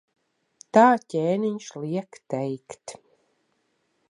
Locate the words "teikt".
2.35-2.97